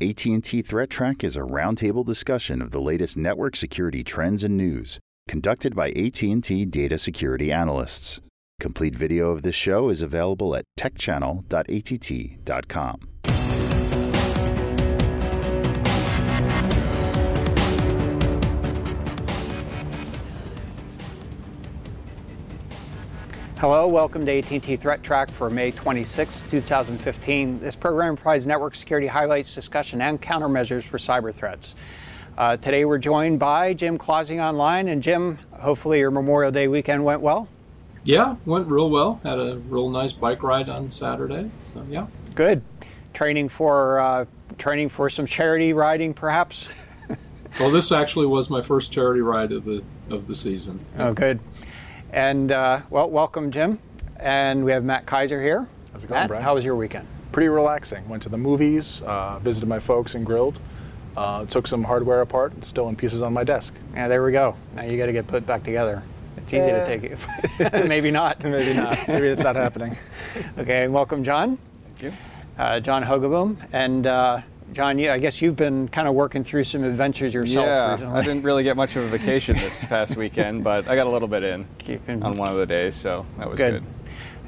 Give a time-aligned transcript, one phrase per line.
[0.00, 5.00] AT&T Threat Track is a roundtable discussion of the latest network security trends and news,
[5.26, 8.20] conducted by AT&T data security analysts.
[8.60, 13.27] Complete video of this show is available at techchannel.att.com.
[23.60, 27.58] Hello, welcome to AT&T Threat Track for May 26, 2015.
[27.58, 31.74] This program provides network security highlights, discussion, and countermeasures for cyber threats.
[32.36, 34.86] Uh, today we're joined by Jim Clausing online.
[34.86, 37.48] And Jim, hopefully your Memorial Day weekend went well?
[38.04, 39.18] Yeah, went real well.
[39.24, 41.50] Had a real nice bike ride on Saturday.
[41.62, 42.06] So yeah.
[42.36, 42.62] Good.
[43.12, 44.26] Training for uh,
[44.58, 46.68] training for some charity riding, perhaps.
[47.58, 50.78] well, this actually was my first charity ride of the of the season.
[50.96, 51.40] Oh, good.
[52.12, 53.78] And uh, well, welcome, Jim.
[54.16, 55.68] And we have Matt Kaiser here.
[55.92, 56.42] How's it going, Matt, Brian?
[56.42, 57.06] How was your weekend?
[57.32, 58.08] Pretty relaxing.
[58.08, 60.58] Went to the movies, uh, visited my folks, and grilled.
[61.16, 62.52] Uh, took some hardware apart.
[62.56, 63.74] It's still in pieces on my desk.
[63.94, 64.56] Yeah, there we go.
[64.74, 66.02] Now you got to get put back together.
[66.36, 67.84] It's easy to take it.
[67.88, 68.42] Maybe not.
[68.44, 69.06] Maybe not.
[69.06, 69.96] Maybe it's not happening.
[70.56, 71.58] Okay, and welcome, John.
[71.82, 72.12] Thank you.
[72.56, 73.58] Uh, John Hogaboom.
[73.72, 74.40] And uh,
[74.72, 78.18] John, you, I guess you've been kind of working through some adventures yourself yeah, recently.
[78.18, 81.10] I didn't really get much of a vacation this past weekend, but I got a
[81.10, 83.82] little bit in Keeping, on one of the days, so that was good.
[83.82, 83.84] good.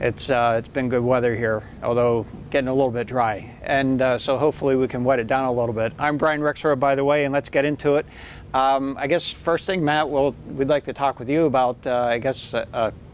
[0.01, 4.17] It's uh, it's been good weather here, although getting a little bit dry, and uh,
[4.17, 5.93] so hopefully we can wet it down a little bit.
[5.99, 8.07] I'm Brian Rexroth, by the way, and let's get into it.
[8.55, 12.05] Um, I guess first thing, Matt, we'll, we'd like to talk with you about, uh,
[12.05, 12.55] I guess,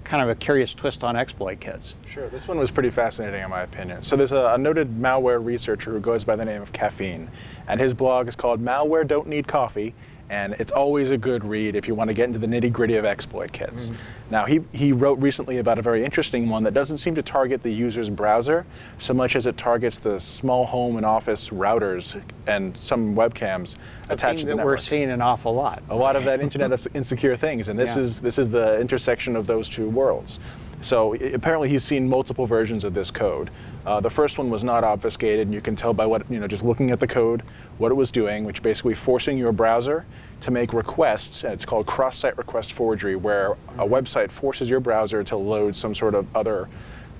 [0.06, 1.96] kind of a curious twist on exploit kits.
[2.06, 4.02] Sure, this one was pretty fascinating in my opinion.
[4.02, 7.28] So there's a, a, noted malware researcher who goes by the name of Kafeine,
[7.66, 9.94] and his blog is called Malware Don't Need Coffee,
[10.28, 12.96] and it's always a good read if you want to get into the nitty gritty
[12.96, 13.86] of exploit kits.
[13.86, 13.96] Mm-hmm.
[14.28, 17.62] Now, he, he wrote recently about a very interesting one that doesn't seem to target
[17.62, 18.66] the user's browser
[18.98, 23.76] so much as it targets the small home and office routers and some webcams
[24.08, 24.64] a attached to the that network.
[24.78, 25.82] we're seeing an awful lot.
[25.90, 28.02] A lot of that Internet of Insecure Things, and this Yeah.
[28.02, 30.40] is this is the intersection of those two worlds.
[30.80, 33.50] So apparently, he's seen multiple versions of this code.
[33.84, 36.46] Uh, the first one was not obfuscated, and you can tell by what you know
[36.46, 37.42] just looking at the code
[37.78, 40.04] what it was doing, which basically forcing your browser
[40.40, 41.44] to make requests.
[41.44, 45.94] and It's called cross-site request forgery, where a website forces your browser to load some
[45.94, 46.68] sort of other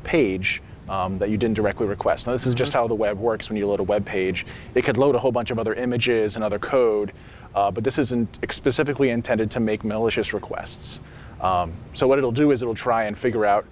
[0.05, 2.27] page um, that you didn't directly request.
[2.27, 4.47] Now, this is just how the web works when you load a web page.
[4.75, 7.13] It could load a whole bunch of other images and other code,
[7.55, 11.01] uh, but this isn't specifically intended to make malicious requests.
[11.41, 13.67] Um, so, what it'll do is it'll try and figure out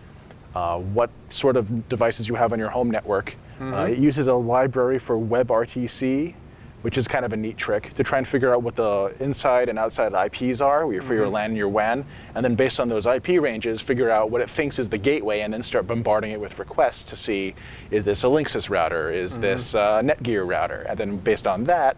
[0.54, 3.36] uh, what sort of devices you have on your home network.
[3.60, 6.34] Uh, it uses a library for WebRTC,
[6.82, 9.68] which is kind of a neat trick to try and figure out what the inside
[9.68, 12.04] and outside IPs are for your LAN and your WAN,
[12.34, 15.40] and then based on those IP ranges, figure out what it thinks is the gateway,
[15.40, 17.54] and then start bombarding it with requests to see
[17.90, 21.96] is this a Linksys router, is this a Netgear router, and then based on that,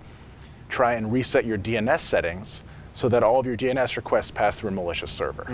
[0.68, 2.62] try and reset your DNS settings
[2.96, 5.44] so that all of your DNS requests pass through a malicious server.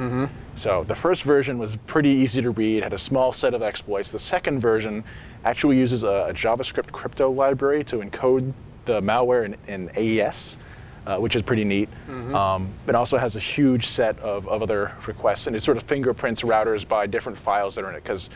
[0.55, 4.13] So the first version was pretty easy to read, had a small set of exploits.
[4.13, 5.03] The second version
[5.45, 8.53] actually uses a, a JavaScript crypto library to encode
[8.85, 10.57] the malware in, in AES.
[11.05, 11.89] Uh, which is pretty neat.
[12.33, 15.83] Um, it also has a huge set of, of other requests, and it sort of
[15.83, 18.05] fingerprints routers by different files that are in it.
[18.05, 18.31] Because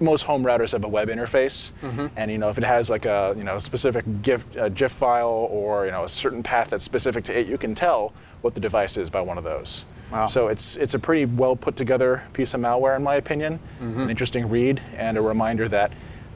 [0.00, 1.70] most home routers have a web interface,
[2.16, 4.44] and you know if it has like a you know specific GIF,
[4.74, 8.12] GIF file or you know a certain path that's specific to it, you can tell
[8.42, 9.84] what the device is by one of those.
[10.10, 10.26] Wow.
[10.26, 14.10] So it's it's a pretty well put together piece of malware in my opinion, an
[14.10, 15.92] interesting read, and a reminder that.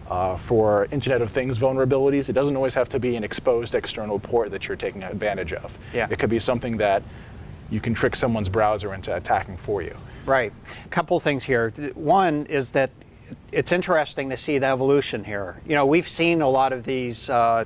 [0.07, 4.19] Uh, for Internet of Things vulnerabilities, it doesn't always have to be an exposed external
[4.19, 5.79] port that you're taking advantage of.
[5.95, 6.09] Yeah.
[6.11, 7.03] It could be something that
[7.71, 9.97] you can trick someone's browser into attacking for you.
[10.27, 10.53] Right.
[10.85, 11.71] A couple things here.
[11.95, 12.91] One is that
[13.51, 15.57] it's interesting to see the evolution here.
[15.67, 17.65] You know, we've seen a lot of these, uh,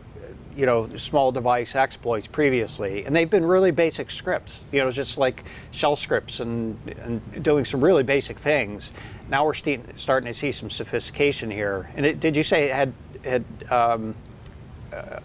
[0.58, 4.64] you know, small device exploits previously, and they've been really basic scripts.
[4.72, 8.90] You know, just like shell scripts and, and doing some really basic things.
[9.28, 11.90] Now we're sti- starting to see some sophistication here.
[11.94, 12.92] And it, did you say it had
[13.24, 14.16] had um,
[14.92, 15.20] uh,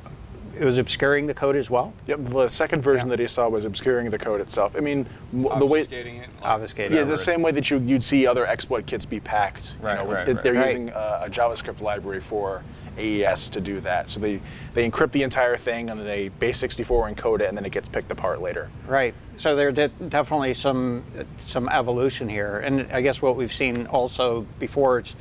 [0.55, 1.93] it was obscuring the code as well?
[2.05, 3.15] Yep, the second version Yeah.
[3.15, 4.75] that he saw was obscuring the code itself.
[4.77, 5.83] I mean, m- the way.
[5.83, 6.29] Obfuscating it.
[6.43, 6.91] Obfuscating.
[6.91, 9.77] Yeah, the same way that you, you'd see other exploit kits be packed.
[9.79, 10.43] you Right, know, right, it- right.
[10.43, 10.67] They're Right.
[10.67, 12.61] using a, a JavaScript library for
[12.97, 14.09] AES to do that.
[14.09, 14.41] So they,
[14.73, 17.87] they encrypt the entire thing and then they base64 encode it and then it gets
[17.87, 18.69] picked apart later.
[18.87, 19.13] Right.
[19.35, 21.03] So there's definitely some
[21.37, 25.15] some evolution here, and I guess what we've seen also before it's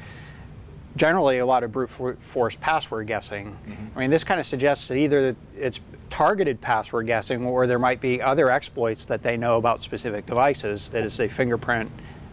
[0.96, 3.56] generally a lot of brute force password guessing.
[3.66, 3.98] Mm-hmm.
[3.98, 5.80] I mean, this kind of suggests that either it's
[6.10, 10.90] targeted password guessing, or there might be other exploits that they know about specific devices
[10.90, 11.90] that is a fingerprint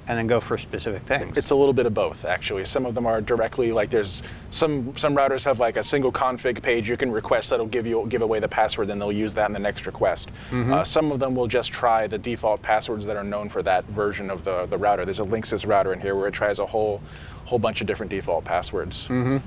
[0.10, 1.38] and then go for specific things.
[1.38, 2.66] It's a little bit of both, actually.
[2.66, 6.64] Some of them are directly like there's some some routers have like a single config
[6.64, 9.46] page you can request that'll give you give away the password, then they'll use that
[9.46, 10.32] in the next request.
[10.74, 13.86] Uh, some of them will just try the default passwords that are known for that
[13.86, 15.06] version of the, the router.
[15.06, 17.04] There's a Linksys router in here where it tries a whole
[17.46, 19.04] whole bunch of different default passwords.
[19.04, 19.38] Mm-hmm.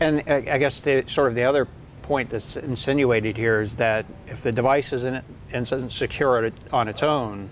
[0.00, 1.68] And I I guess the sort of the other
[2.02, 7.50] point that's insinuated here is that if the device isn't, isn't secure on its own,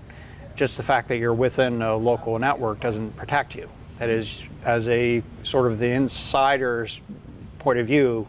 [0.59, 3.71] just the fact that you're within a local network doesn't protect you.
[3.99, 7.01] That is, as a sort of the insider's
[7.61, 8.27] point of view,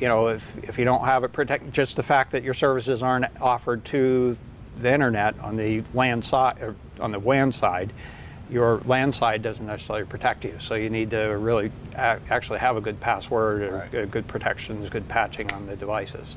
[0.00, 3.00] you know, if, if you don't have it protect, just the fact that your services
[3.02, 4.36] aren't offered to
[4.76, 7.92] the internet on the LAN side, on the WAN side,
[8.50, 10.54] your LAN side doesn't necessarily protect you.
[10.58, 14.10] So you need to really actually have a good password, or Right.
[14.10, 16.36] good protections, good patching on the devices.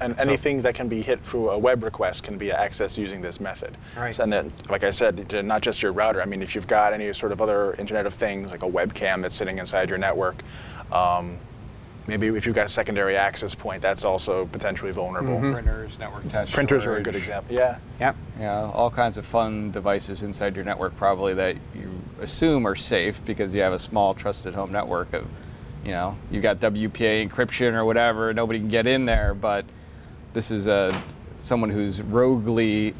[0.00, 3.38] And anything that can be hit through a web request can be accessed using this
[3.40, 3.76] method.
[3.96, 4.14] Right.
[4.14, 6.22] So- and then, like I said, not just your router.
[6.22, 9.22] I mean, if you've got any sort of other Internet of Things, like a webcam
[9.22, 10.42] that's sitting inside your network,
[10.90, 11.38] um,
[12.06, 15.38] maybe if you've got a secondary access point, that's also potentially vulnerable.
[15.40, 17.54] Printers, network attached Printers are a good example.
[17.54, 17.78] Yeah.
[18.00, 18.16] Yep.
[18.36, 21.90] You know, all kinds of fun devices inside your network probably that you
[22.20, 25.26] assume are safe because you have a small trusted home network of,
[25.84, 29.64] you know, you've got WPA encryption or whatever, nobody can get in there, but
[30.32, 31.00] this is a
[31.40, 32.94] someone who's roguely,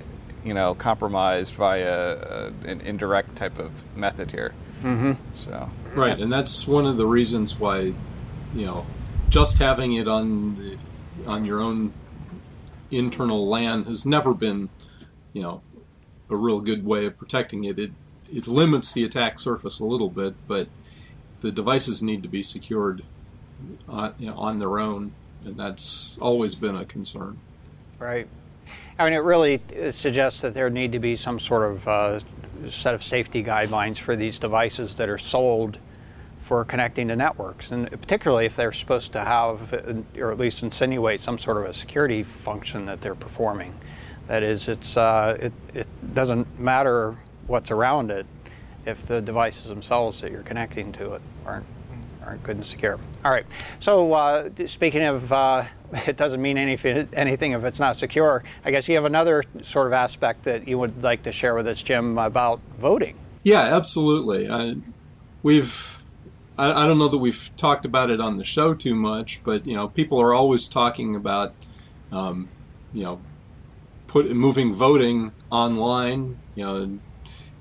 [0.44, 4.52] you know, compromised via uh, an indirect type of method here.
[4.82, 5.12] Mm-hmm.
[5.32, 7.92] So, Right, and that's one of the reasons why,
[8.54, 8.86] you know,
[9.28, 10.78] just having it on
[11.26, 11.92] on your own
[12.90, 14.68] internal LAN has never been,
[15.32, 15.62] you know,
[16.30, 17.78] a real good way of protecting it.
[17.78, 17.92] It
[18.32, 20.68] it limits the attack surface a little bit, but
[21.40, 23.02] the devices need to be secured
[23.88, 25.12] on, you know, on their own,
[25.44, 27.38] and that's always been a concern.
[27.98, 28.28] Right.
[28.98, 32.20] I mean, it really uh, suggests that there need to be some sort of uh,
[32.68, 35.78] set of safety guidelines for these devices that are sold
[36.42, 39.72] for connecting to networks, and particularly if they're supposed to have,
[40.18, 43.74] or at least insinuate, some sort of a security function that they're performing.
[44.26, 47.16] That is, it's uh, it, it doesn't matter
[47.46, 48.26] what's around it
[48.84, 51.66] if the devices themselves that you're connecting to it aren't
[52.24, 52.98] aren't good and secure.
[53.24, 53.46] All right.
[53.78, 55.64] So uh, speaking of, uh,
[56.06, 58.42] it doesn't mean anything, anything if it's not secure.
[58.64, 61.66] I guess you have another sort of aspect that you would like to share with
[61.66, 63.16] us, Jim, about voting.
[63.42, 64.48] Yeah, absolutely.
[65.42, 66.01] We've,
[66.58, 69.66] I, I don't know that we've talked about it on the show too much, but
[69.66, 71.54] you know, people are always talking about,
[72.10, 72.50] um,
[72.92, 73.20] you know,
[74.06, 76.38] put moving voting online.
[76.54, 77.00] You know,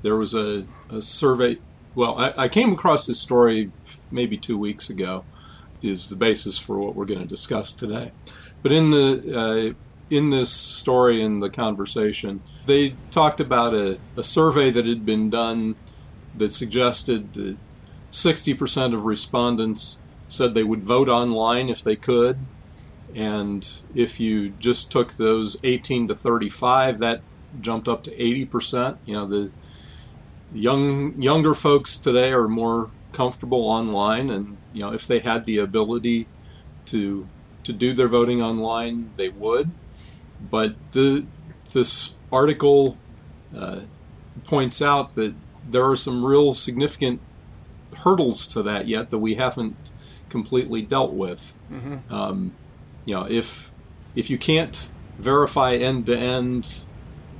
[0.01, 1.57] there was a, a survey.
[1.95, 3.71] Well, I, I came across this story
[4.11, 5.25] maybe two weeks ago.
[5.81, 8.11] Is the basis for what we're going to discuss today.
[8.61, 9.73] But in the uh,
[10.11, 15.31] in this story in the conversation, they talked about a, a survey that had been
[15.31, 15.77] done
[16.35, 17.57] that suggested that
[18.11, 22.37] 60% of respondents said they would vote online if they could.
[23.15, 27.21] And if you just took those 18 to 35, that
[27.59, 28.97] jumped up to 80%.
[29.05, 29.51] You know, the
[30.53, 35.57] young younger folks today are more comfortable online and you know if they had the
[35.57, 36.27] ability
[36.85, 37.27] to
[37.63, 39.69] to do their voting online they would
[40.49, 41.25] but the
[41.73, 42.97] this article
[43.55, 43.79] uh,
[44.43, 45.33] points out that
[45.69, 47.21] there are some real significant
[48.03, 49.91] hurdles to that yet that we haven't
[50.29, 51.57] completely dealt with.
[52.09, 52.57] Um,
[53.05, 53.73] you know, if
[54.15, 56.65] if you can't verify end to end,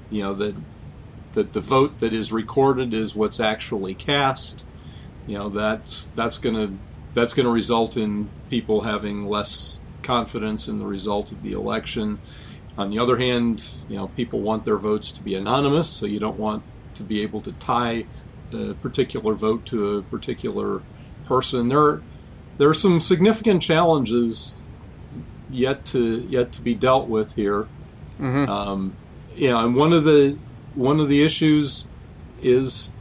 [0.10, 0.58] you know that
[1.34, 4.70] that the vote that is recorded is what's actually cast.
[5.26, 6.78] You know, that's that's gonna
[7.14, 12.20] that's gonna result in people having less confidence in the result of the election.
[12.78, 16.20] On the other hand, you know, people want their votes to be anonymous, so you
[16.20, 16.64] don't want
[16.96, 18.08] to be able to tie
[18.54, 20.82] a particular vote to a particular
[21.26, 21.70] person.
[21.70, 22.02] There,
[22.58, 24.68] there are some significant challenges
[25.50, 27.68] yet to yet to be dealt with here.
[28.50, 28.96] Um,
[29.36, 30.38] yeah, and one of the
[30.76, 31.90] one of the issues
[32.42, 32.96] is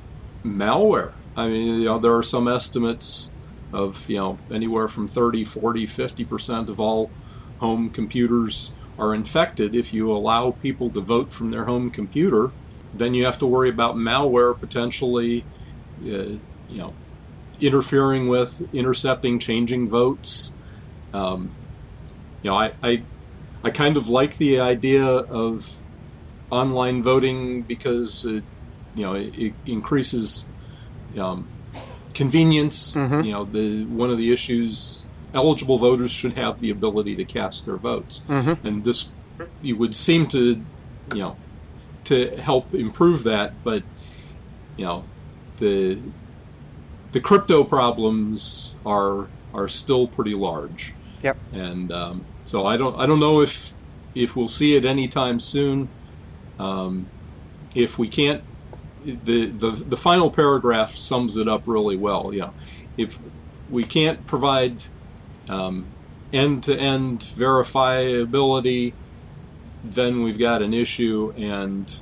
[0.44, 1.12] malware.
[1.36, 3.34] I mean, you know, there are some estimates
[3.72, 7.10] of you know anywhere from 30, 40, 50 percent of all
[7.58, 9.74] home computers are infected.
[9.74, 12.50] If you allow people to vote from their home computer,
[12.94, 15.44] then you have to worry about malware potentially,
[16.02, 16.94] uh, you know,
[17.60, 20.56] interfering with, intercepting, changing votes.
[21.12, 21.50] Um,
[22.42, 23.02] you know, I, I,
[23.62, 25.82] I kind of like the idea of
[26.50, 28.42] online voting because it,
[28.94, 30.46] you know it, it increases
[31.18, 31.48] um,
[32.14, 32.96] convenience.
[33.22, 37.66] You know, the one of the issues eligible voters should have the ability to cast
[37.66, 38.22] their votes,
[38.64, 39.10] and this
[39.62, 40.64] you would seem to
[41.14, 41.36] you know
[42.04, 43.82] to help improve that, but
[44.76, 45.04] you know,
[45.58, 45.98] the
[47.12, 50.94] the crypto problems are are still pretty large.
[51.22, 51.36] Yep.
[51.52, 53.74] And um, so I don't I don't know if
[54.14, 55.88] if we'll see it anytime soon.
[56.58, 57.06] Um,
[57.74, 58.42] if we can't,
[59.04, 62.32] the, the the final paragraph sums it up really well.
[62.32, 62.54] You know,
[62.96, 63.18] if
[63.70, 64.82] we can't provide
[65.48, 65.86] um,
[66.32, 68.92] end-to-end verifiability,
[69.84, 71.32] then we've got an issue.
[71.36, 72.00] And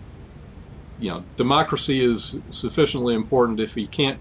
[1.00, 3.60] you know, democracy is sufficiently important.
[3.60, 4.18] If we can't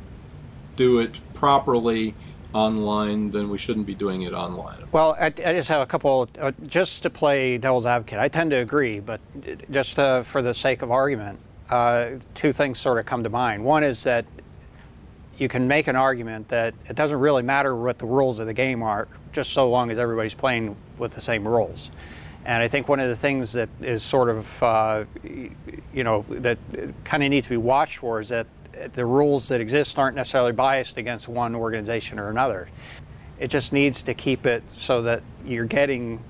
[0.75, 2.13] do it properly
[2.53, 4.77] online, then we shouldn't be doing it online.
[4.91, 8.19] Well, I, I just have a couple, uh, just to play devil's advocate.
[8.19, 9.19] I tend to agree, but
[9.69, 13.63] just uh, for the sake of argument, uh, two things sort of come to mind.
[13.63, 14.25] One is that
[15.37, 18.53] you can make an argument that it doesn't really matter what the rules of the
[18.53, 21.91] game are, just so long as everybody's playing with the same rules.
[22.47, 25.03] And I think one of the things that is sort of, uh,
[25.93, 26.57] you know, that
[27.03, 28.47] kind of need to be watched for is that
[28.93, 32.69] the rules that exist aren't necessarily biased against one organization or another.
[33.37, 36.23] It just needs to keep it so that you're getting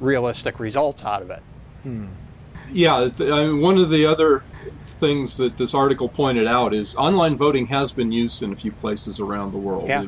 [0.00, 1.42] realistic results out of it.
[1.82, 2.08] Hmm.
[2.70, 4.44] Yeah, I mean, one of the other
[4.84, 8.70] things that this article pointed out is online voting has been used in a few
[8.70, 9.88] places around the world.
[9.88, 10.02] Yeah.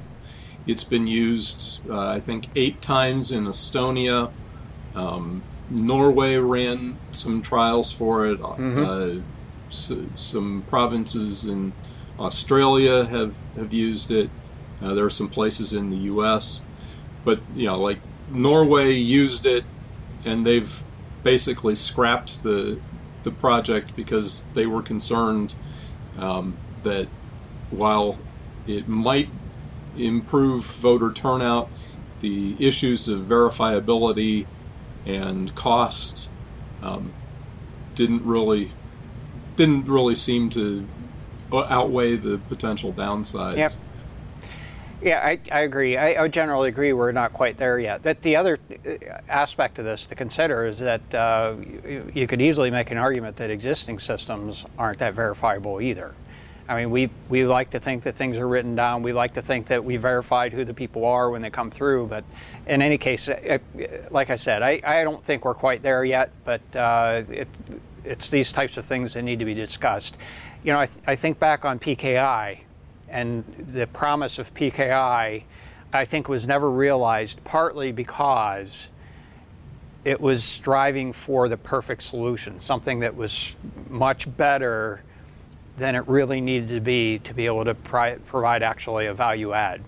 [0.66, 4.30] It, has been used, uh, I think, eight times in Estonia.
[4.94, 8.40] Um, Norway ran some trials for it.
[8.40, 9.20] Mm-hmm.
[9.20, 9.22] Uh,
[10.16, 11.72] some provinces in
[12.18, 14.30] Australia have, have used it.
[14.80, 16.62] Uh, there are some places in the U.S.,
[17.24, 17.98] but you know, like
[18.30, 19.64] Norway used it,
[20.24, 20.82] and they've
[21.22, 22.78] basically scrapped the
[23.24, 25.54] the project because they were concerned
[26.18, 27.08] um, that
[27.70, 28.18] while
[28.66, 29.28] it might
[29.96, 31.68] improve voter turnout,
[32.20, 34.46] the issues of verifiability
[35.06, 36.30] and cost
[36.82, 37.12] um,
[37.94, 38.70] didn't really
[39.56, 40.86] didn't really seem to
[41.52, 43.56] outweigh the potential downsides.
[43.56, 43.72] Yep.
[45.02, 45.98] Yeah, I, I agree.
[45.98, 48.02] I, I, generally agree we're not quite there yet.
[48.04, 48.90] That the other uh,
[49.28, 53.36] aspect of this to consider is that uh, you, you, could easily make an argument
[53.36, 56.14] that existing systems aren't that verifiable either.
[56.66, 59.02] I mean, we, we like to think that things are written down.
[59.02, 62.06] We like to think that we verified who the people are when they come through.
[62.06, 62.24] But
[62.66, 63.62] in any case, it,
[64.10, 66.30] like I said, I, I don't think we're quite there yet.
[66.44, 67.48] But uh, it,
[68.04, 70.16] it's these types of things that need to be discussed.
[70.62, 72.60] You know, I, th- I think back on PKI
[73.10, 75.42] and the promise of PKI,
[75.92, 78.90] I think was never realized partly because
[80.04, 83.56] it was striving for the perfect solution, something that was
[83.88, 85.02] much better
[85.76, 89.80] than it really needed to be to be able to provide actually a value add.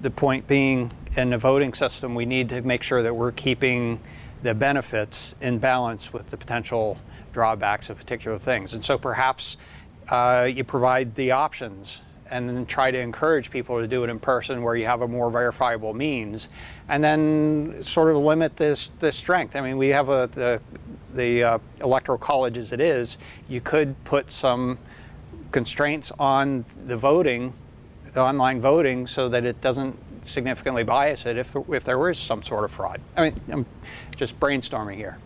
[0.00, 4.00] The point being, in the voting system, we need to make sure that we're keeping
[4.42, 6.98] the benefits in balance with the potential
[7.32, 8.72] drawbacks of particular things.
[8.72, 9.56] And so perhaps
[10.08, 14.18] uh, you provide the options and then try to encourage people to do it in
[14.18, 16.48] person where you have a more verifiable means
[16.88, 19.56] and then sort of limit this, this strength.
[19.56, 20.60] I mean, we have a, the,
[21.12, 23.18] the uh, electoral college as it is.
[23.48, 24.78] You could put some
[25.52, 27.52] constraints on the voting,
[28.12, 32.42] the online voting, so that it doesn't significantly bias it if, if there is some
[32.42, 33.00] sort of fraud.
[33.16, 33.66] I mean, I'm
[34.16, 35.18] just brainstorming here.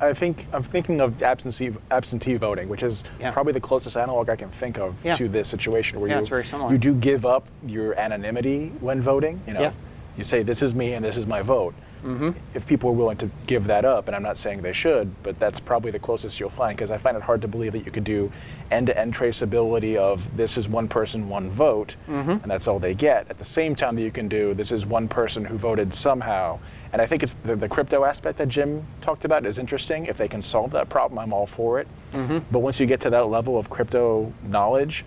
[0.00, 3.30] I think I'm thinking of absentee absentee voting, which is yeah.
[3.30, 5.14] probably the closest analog I can think of yeah.
[5.14, 9.40] to this situation where yeah, you you do give up your anonymity when voting.
[9.46, 9.72] You know,
[10.16, 11.74] you say this is me and this is my vote.
[12.02, 12.30] Mm-hmm.
[12.54, 15.38] If people are willing to give that up, and I'm not saying they should, but
[15.38, 17.90] that's probably the closest you'll find because I find it hard to believe that you
[17.90, 18.32] could do
[18.70, 22.30] end-to-end traceability of this is one person, one vote, mm-hmm.
[22.30, 23.28] and that's all they get.
[23.30, 26.58] At the same time that you can do this is one person who voted somehow
[26.92, 30.06] and I think it's the, the, crypto aspect that Jim talked about is interesting.
[30.06, 31.86] If they can solve that problem, I'm all for it.
[32.12, 32.38] Mm-hmm.
[32.50, 35.04] But once you get to that level of crypto knowledge,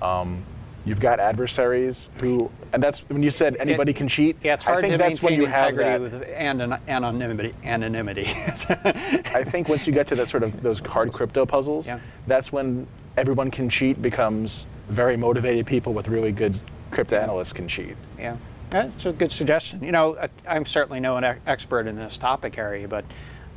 [0.00, 0.42] um,
[0.84, 4.36] you've got adversaries who, and that's when you said anybody it, can cheat.
[4.42, 7.54] Yeah, it's hard I think to that's maintain when you integrity have with and anonymity.
[7.64, 8.24] Anonymity.
[8.28, 12.00] I think once you get to that sort of those hard crypto puzzles, yeah.
[12.26, 16.58] that's when everyone can cheat becomes very motivated people with really good
[16.90, 17.96] crypto analysts can cheat.
[18.18, 18.36] Yeah.
[18.70, 19.82] That's a good suggestion.
[19.82, 21.16] You know, uh, I'm certainly no
[21.46, 23.04] expert in this topic area, but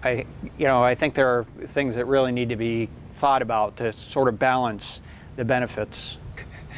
[0.03, 0.25] I,
[0.57, 3.91] you know, I think there are things that really need to be thought about to
[3.91, 5.01] sort of balance
[5.35, 6.17] the benefits.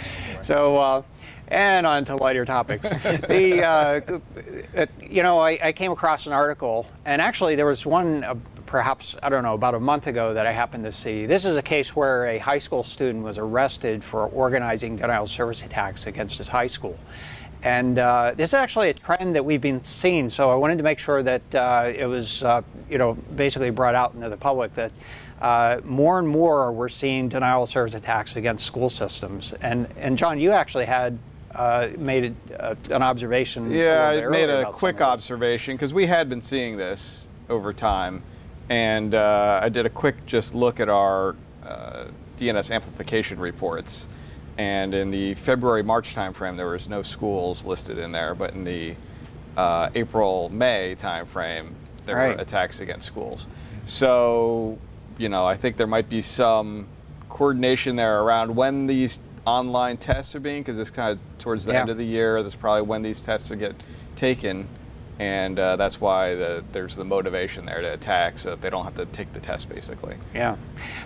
[0.41, 1.01] so, uh,
[1.47, 2.89] and on to lighter topics.
[3.27, 8.23] the, uh, you know, I, I, came across an article, and actually there was one,
[8.23, 8.35] uh,
[8.65, 11.25] perhaps I don't know, about a month ago that I happened to see.
[11.25, 15.31] This is a case where a high school student was arrested for organizing denial of
[15.31, 16.97] service attacks against his high school
[17.61, 20.29] And uh, this is actually a trend that we've been seeing.
[20.29, 23.95] So I wanted to make sure that uh, it was, uh, you know, basically brought
[23.95, 24.91] out into the public that
[25.43, 29.53] uh, more and more we're seeing denial of service attacks against school systems.
[29.61, 31.19] And and John, you actually had
[31.53, 33.69] uh, made uh, an observation.
[33.69, 35.29] Yeah, I made a quick some of this.
[35.29, 38.23] observation because we had been seeing this over time,
[38.69, 41.35] and uh, I did a quick just look at our
[41.65, 42.05] uh,
[42.37, 44.07] DNS amplification reports.
[44.55, 48.95] And in the February-March timeframe, there was no schools listed in there, but in the
[49.57, 51.71] uh, April-May timeframe,
[52.05, 52.35] there Right.
[52.35, 53.47] were attacks against schools.
[53.85, 54.77] So,
[55.17, 56.87] you know, I think there might be some
[57.29, 61.73] coordination there around when these online tests are being, because it's kind of towards the
[61.73, 61.81] Yeah.
[61.81, 62.41] end of the year.
[62.41, 63.75] That's probably when these tests will get
[64.15, 64.67] taken,
[65.19, 68.85] and uh, that's why the, there's the motivation there to attack, so that they don't
[68.85, 70.15] have to take the test, basically.
[70.33, 70.55] Yeah.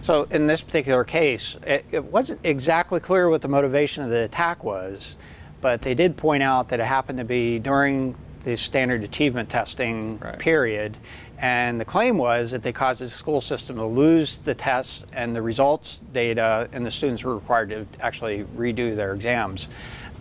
[0.01, 4.23] So in this particular case, it, it wasn't exactly clear what the motivation of the
[4.23, 5.17] attack was,
[5.61, 10.19] but they did point out that it happened to be during the standard achievement testing
[10.19, 10.37] Right.
[10.37, 10.95] period.
[11.39, 15.35] And the claim was that they caused the school system to lose the tests and
[15.35, 19.69] the results data, and the students were required to actually redo their exams.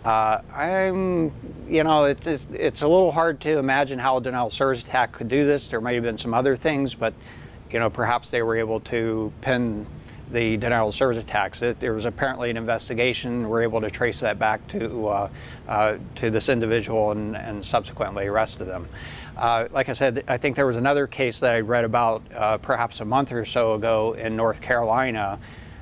[0.05, 1.33] Uh, I'm,
[1.67, 4.83] you know, it's, it's, it's a little hard to imagine how a denial of service
[4.83, 5.69] attack could do this.
[5.69, 7.13] There might have been some other things, but,
[7.71, 9.87] you know, perhaps they were able to pin
[10.31, 11.61] the denial of service attacks.
[11.61, 13.47] It, there was apparently an investigation.
[13.49, 15.29] We're able to trace that back to uh,
[15.67, 18.87] uh, to this individual and, and subsequently arrested them.
[19.35, 22.57] Uh, like I said, I think there was another case that I read about uh,
[22.57, 25.39] perhaps a month or so ago in North Carolina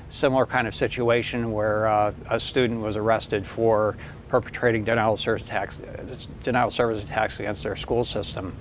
[0.09, 3.97] similar kind of situation where uh, a student was arrested for
[4.41, 5.79] perpetrating denial of service attacks,
[6.43, 8.53] denial of service attacks against their school system.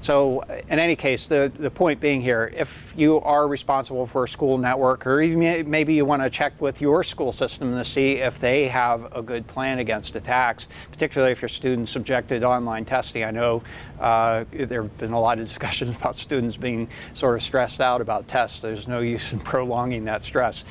[0.00, 4.28] So, in any case, the, the point being here, if you are responsible for a
[4.28, 8.14] school network, or even maybe you want to check with your school system to see
[8.14, 12.84] if they have a good plan against attacks, particularly if your students subjected to online
[12.84, 13.22] testing.
[13.22, 13.62] I know
[14.00, 18.00] uh, there have been a lot of discussions about students being sort of stressed out
[18.00, 18.62] about tests.
[18.62, 20.64] There's no use in prolonging that stress.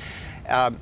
[0.46, 0.78] Um,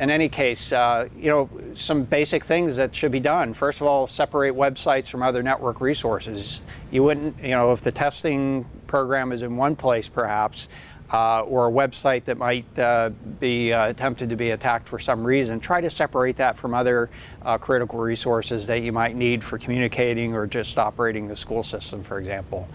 [0.00, 3.52] in any case, uh, you know, some basic things that should be done.
[3.52, 6.62] First of all, separate websites from other network resources.
[6.90, 10.70] You wouldn't, you know, if the testing program is in one place, perhaps,
[11.12, 15.24] uh, or a website that might uh, be uh, attempted to be attacked for some
[15.24, 17.10] reason, try to separate that from other
[17.42, 22.02] uh, critical resources that you might need for communicating or just operating the school system,
[22.02, 22.68] for example.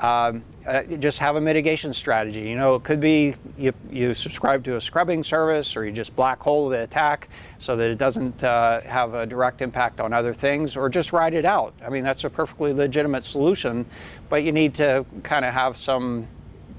[0.00, 2.40] Um, uh, just have a mitigation strategy.
[2.40, 6.16] You know, it could be you, you subscribe to a scrubbing service or you just
[6.16, 7.28] black hole the attack
[7.58, 11.34] so that it doesn't uh, have a direct impact on other things or just ride
[11.34, 11.74] it out.
[11.84, 13.86] I mean, that's a perfectly legitimate solution,
[14.28, 16.26] but you need to kind of have some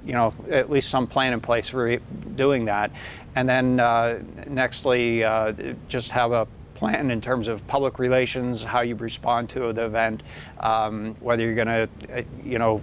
[0.06, 2.92] you know, at least some plan in place for doing that.
[3.36, 8.82] And then, uh, nextly, uh, just have a plan in terms of public relations, how
[8.82, 10.24] you respond to the event,
[10.60, 12.82] um, whether you're going to, you know,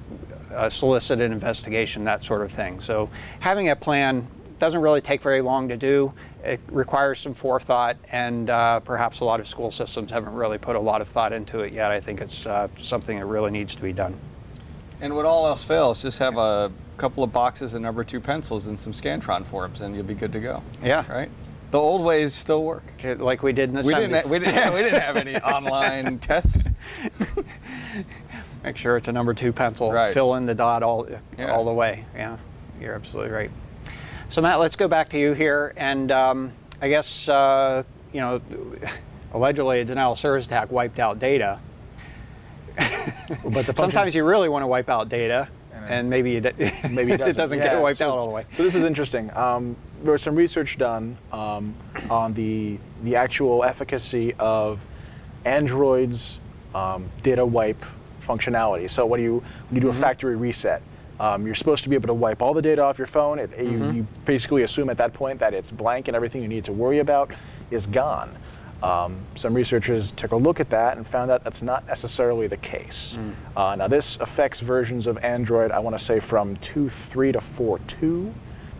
[0.54, 2.80] uh, solicit an investigation, that sort of thing.
[2.80, 4.26] So, having a plan
[4.58, 6.12] doesn't really take very long to do.
[6.44, 10.76] It requires some forethought, and uh, perhaps a lot of school systems haven't really put
[10.76, 11.90] a lot of thought into it yet.
[11.90, 14.18] I think it's uh, something that really needs to be done.
[15.00, 18.66] And when all else fails, just have a couple of boxes of number two pencils
[18.66, 20.62] and some Scantron forms, and you'll be good to go.
[20.82, 21.10] Yeah.
[21.10, 21.30] Right?
[21.70, 22.82] The old ways still work.
[23.02, 23.96] Like we did in the We 70s.
[24.00, 26.64] didn't, ha- we, didn't, we didn't have any online tests.
[28.62, 29.90] Make sure it's a number two pencil.
[29.90, 30.12] Right.
[30.12, 31.08] Fill in the dot all
[31.38, 31.50] Yeah.
[31.52, 32.04] all the way.
[32.14, 32.36] Yeah,
[32.80, 33.50] you're absolutely right.
[34.28, 37.82] So Matt, let's go back to you here, and um, I guess uh,
[38.12, 38.40] you know,
[39.32, 41.60] allegedly a denial of service attack wiped out data.
[42.76, 45.48] But the Sometimes you really want to wipe out data,
[45.90, 46.50] and maybe d-
[46.90, 48.46] maybe it doesn't, doesn't Yeah, get wiped so- out all the way.
[48.52, 49.30] So this is interesting.
[49.36, 51.74] Um, there was some research done um,
[52.08, 54.84] on the the actual efficacy of
[55.44, 56.38] Android's
[56.74, 57.84] um, data wipe
[58.20, 58.88] functionality.
[58.88, 60.82] So when you when you do a factory reset,
[61.18, 63.38] um, you're supposed to be able to wipe all the data off your phone.
[63.38, 66.64] It, you, you basically assume at that point that it's blank and everything you need
[66.66, 67.30] to worry about
[67.70, 68.36] is gone.
[68.82, 72.56] Um, some researchers took a look at that and found out that's not necessarily the
[72.56, 73.18] case.
[73.56, 78.32] Uh, now, this affects versions of Android, I want to say from 2.3 to 4.2.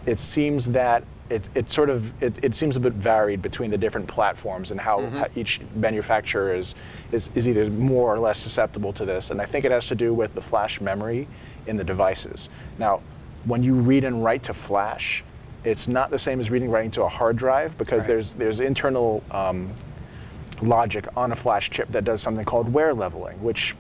[0.07, 3.79] It seems that it, it sort of it, it seems a bit varied between the
[3.79, 6.75] different platforms and how, how each manufacturer is,
[7.13, 9.31] is is either more or less susceptible to this.
[9.31, 11.29] And I think it has to do with the flash memory
[11.69, 12.49] in the devices.
[12.79, 13.01] Now,
[13.45, 15.23] when you read and write to flash,
[15.63, 18.09] it's not the same as reading and writing to a hard drive because Right.
[18.09, 19.73] there's there's internal um,
[20.63, 23.77] logic on a flash chip that does something called wear leveling, which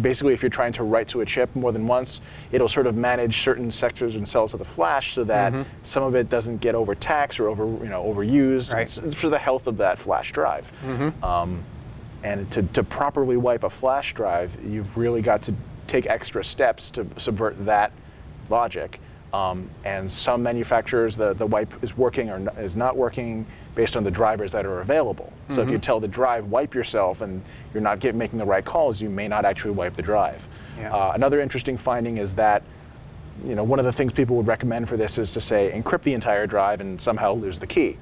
[0.00, 2.20] basically, if you're trying to write to a chip more than once,
[2.52, 6.14] it'll sort of manage certain sectors and cells of the flash so that some of
[6.14, 8.72] it doesn't get overtaxed or over, you know, overused.
[8.72, 8.82] Right.
[8.82, 10.70] It's, it's for the health of that flash drive.
[11.22, 11.64] Um,
[12.22, 15.54] And to, to properly wipe a flash drive, you've really got to
[15.86, 17.92] take extra steps to subvert that
[18.50, 19.00] logic.
[19.32, 24.02] Um, and some manufacturers, the, the wipe is working or is not working based on
[24.02, 25.32] the drivers that are available.
[25.50, 28.64] So if you tell the drive, wipe yourself, and you're not get, making the right
[28.64, 30.48] calls, you may not actually wipe the drive.
[30.78, 30.92] Yeah.
[30.92, 32.62] Uh, another interesting finding is that
[33.44, 36.02] you know, one of the things people would recommend for this is to say encrypt
[36.02, 37.98] the entire drive and somehow lose the key,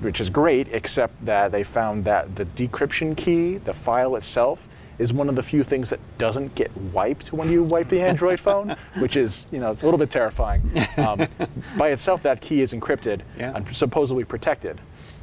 [0.00, 4.68] which is great, except that they found that the decryption key, the file itself,
[5.00, 8.38] is one of the few things that doesn't get wiped when you wipe the Android
[8.46, 10.62] phone, which is you know a little bit terrifying.
[10.96, 11.26] Um,
[11.78, 13.56] by itself, that key is encrypted Yeah.
[13.56, 14.80] and supposedly protected.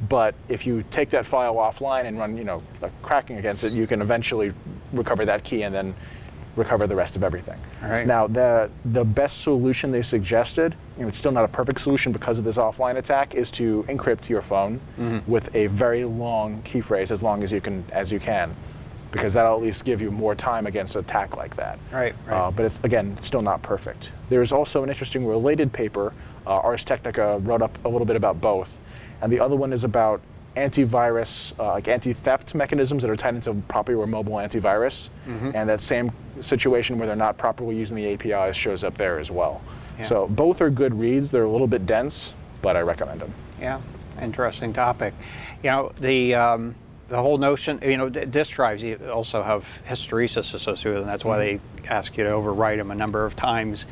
[0.08, 3.72] But if you take that file offline and run you know a cracking against it,
[3.72, 4.52] you can eventually
[4.92, 5.94] recover that key and then
[6.54, 7.58] recover the rest of everything.
[7.82, 8.06] All right.
[8.06, 12.38] Now, the the best solution they suggested, and it's still not a perfect solution because
[12.38, 15.30] of this offline attack, is to encrypt your phone Mm-hmm.
[15.30, 18.54] with a very long key phrase, as long as you can as you can,
[19.10, 21.78] because that'll at least give you more time against an attack like that.
[21.92, 22.36] Right, right.
[22.36, 24.12] Uh, but it's again still not perfect.
[24.28, 26.12] There's also an interesting related paper.
[26.46, 28.80] Uh, Ars Technica wrote up a little bit about both,
[29.20, 30.20] and the other one is about
[30.56, 35.50] antivirus, uh, like anti-theft mechanisms that are tied into properly or mobile antivirus, Mm-hmm.
[35.54, 39.30] and that same situation where they're not properly using the APIs shows up there as
[39.30, 39.60] well.
[39.98, 40.04] Yeah.
[40.04, 41.30] So both are good reads.
[41.30, 43.34] They're a little bit dense, but I recommend them.
[43.60, 43.80] Yeah,
[44.20, 45.14] interesting topic.
[45.62, 46.74] You know, the um,
[47.08, 51.06] the whole notion, you know, disk drives you also have hysteresis associated with them.
[51.08, 53.86] That's why they ask you to overwrite them a number of times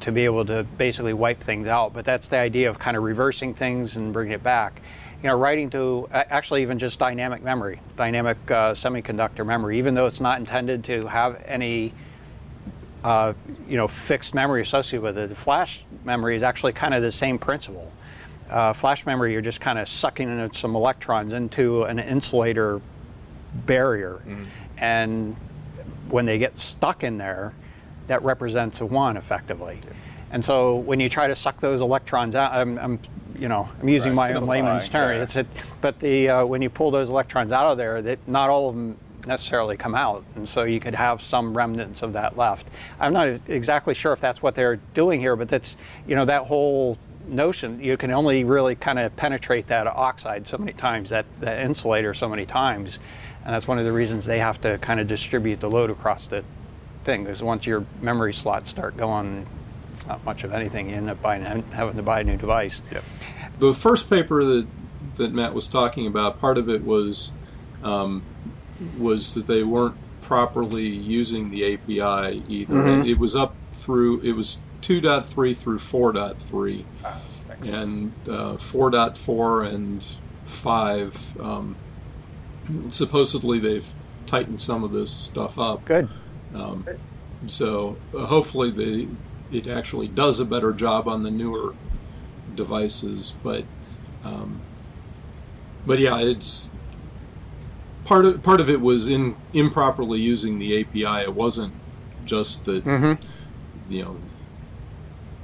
[0.00, 1.92] to be able to basically wipe things out.
[1.92, 4.80] But that's the idea of kind of reversing things and bringing it back.
[5.22, 10.06] You know, writing to actually even just dynamic memory, dynamic uh, semiconductor memory, even though
[10.06, 11.94] it's not intended to have any
[13.06, 13.34] uh,
[13.68, 15.28] you know, fixed memory associated with it.
[15.28, 17.92] The flash memory is actually kind of the same principle.
[18.50, 22.80] Uh, flash memory, you're just kind of sucking in some electrons into an insulator
[23.54, 24.20] barrier,
[24.76, 25.36] and
[26.08, 27.54] when they get stuck in there,
[28.06, 29.80] that represents a one effectively.
[30.30, 32.98] And so when you try to suck those electrons out, I'm, I'm
[33.38, 35.16] you know, I'm using my own layman's term.
[35.16, 35.22] yeah.
[35.22, 35.46] It's a,
[35.80, 38.74] but the uh, when you pull those electrons out of there, that not all of
[38.74, 42.68] them necessarily come out, and so you could have some remnants of that left.
[42.98, 46.44] I'm not exactly sure if that's what they're doing here, but that's you know that
[46.44, 51.26] whole notion you can only really kind of penetrate that oxide so many times, that
[51.40, 52.98] that insulator so many times,
[53.44, 56.26] and that's one of the reasons they have to kind of distribute the load across
[56.26, 56.44] the
[57.06, 57.24] thing.
[57.24, 59.46] Because once your memory slots start going,
[59.94, 60.90] it's not much of anything.
[60.90, 62.82] You end up buying having to buy a new device.
[62.92, 63.04] Yep.
[63.58, 64.66] the first paper that
[65.14, 67.32] that Matt was talking about, part of it was
[67.82, 68.22] um,
[68.98, 73.02] was that they weren't properly using the API either.
[73.04, 76.84] It was up through it was 2.3 through 4.3,
[77.72, 80.06] and uh, 4.4 and
[80.44, 81.40] 5.
[81.40, 81.76] Um,
[82.88, 83.88] supposedly they've
[84.26, 85.84] tightened some of this stuff up.
[85.84, 86.08] Good.
[87.46, 89.10] So uh, hopefully they
[89.56, 91.76] it actually does a better job on the newer
[92.52, 93.68] devices, but
[94.24, 94.66] um,
[95.84, 96.76] but yeah, it's
[98.04, 101.24] part of part of it was in improperly using the API.
[101.24, 101.82] It wasn't
[102.24, 102.86] just that
[103.88, 104.20] you know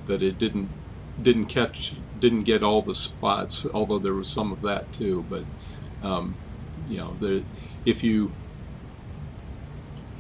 [0.05, 0.72] that it didn't
[1.20, 5.25] didn't catch didn't get all the spots, although there was some of that too.
[5.29, 5.46] But
[6.03, 6.38] um,
[6.87, 7.46] you know, the
[7.85, 8.37] if you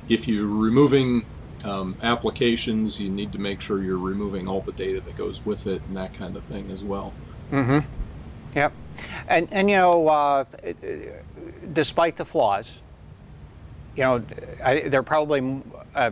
[0.08, 1.24] if you're removing
[1.64, 5.66] um, applications, you need to make sure you're removing all the data that goes with
[5.66, 7.12] it and that kind of thing as well.
[8.54, 8.72] Yep.
[9.28, 10.44] And, and you know, uh,
[11.72, 12.80] despite the flaws,
[13.96, 14.24] you know,
[14.62, 15.62] I, there are probably
[15.94, 16.10] uh,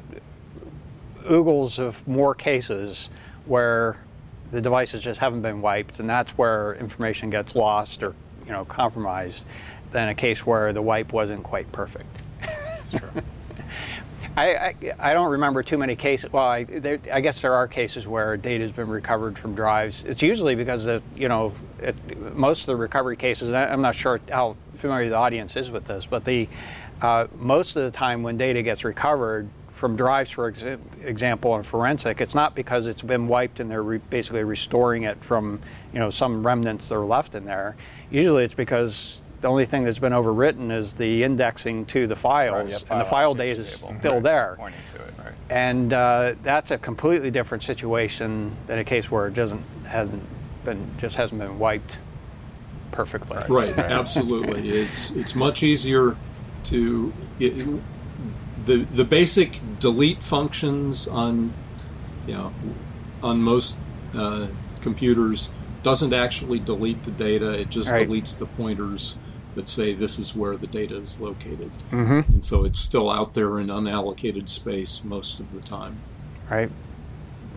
[1.28, 3.10] oogles of more cases
[3.46, 4.02] where
[4.50, 8.64] the devices just haven't been wiped, and that's where information gets lost or, you know,
[8.64, 9.46] compromised,
[9.92, 12.16] than a case where the wipe wasn't quite perfect.
[12.40, 13.22] That's true.
[14.36, 16.32] I, I, don't remember too many cases.
[16.32, 20.04] Well, I, there, I guess there are cases where data has been recovered from drives.
[20.04, 23.52] It's usually because you know, it, most of the recovery cases.
[23.52, 26.48] I'm not sure how familiar the audience is with this, but the
[27.02, 31.62] uh, most of the time when data gets recovered from drives, for exa- example, in
[31.62, 35.58] forensic, it's not because it's been wiped and they're re- basically restoring it from,
[35.92, 37.76] you know, some remnants that are left in there.
[38.10, 42.70] Usually, it's because the only thing that's been overwritten is the indexing to the files,
[42.70, 43.96] yeah, and the file file data is table.
[44.00, 44.54] still there.
[44.58, 45.34] Pointing to it, right?
[45.48, 50.22] And uh, that's a completely different situation than a case where it doesn't hasn't
[50.64, 51.98] been just hasn't been wiped
[52.92, 53.38] perfectly.
[53.48, 54.68] Right, absolutely.
[54.70, 56.16] It's it's much easier
[56.64, 57.80] to it,
[58.66, 61.52] the the basic delete functions on
[62.26, 62.52] you know
[63.22, 63.78] on most
[64.14, 64.46] uh,
[64.82, 65.50] computers
[65.82, 67.52] doesn't actually delete the data.
[67.52, 68.06] It just Right.
[68.06, 69.16] deletes the pointers
[69.54, 71.70] that say this is where the data is located.
[71.90, 72.32] Mm-hmm.
[72.32, 75.98] And so it's still out there in unallocated space most of the time.
[76.48, 76.70] Right.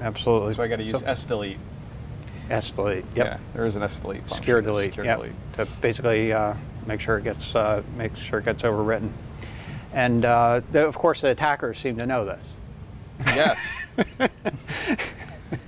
[0.01, 0.53] Absolutely.
[0.55, 1.57] So I got to use So- sdelete.
[2.49, 3.05] S delete.
[3.15, 3.25] Yep.
[3.25, 4.35] Yeah, there is an sdelete function.
[4.35, 4.91] Secure delete.
[4.91, 5.17] Secure yep.
[5.17, 5.53] delete.
[5.53, 9.11] To basically uh, make sure it gets uh, make sure it gets overwritten.
[9.93, 12.45] And uh, the, of course, the attackers seem to know this.
[13.27, 13.59] Yes.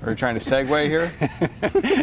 [0.03, 1.11] Are we trying to segue here?